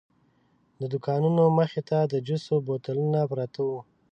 [0.79, 3.79] د دوکانونو مخې ته د جوسو بوتلونه پراته وو.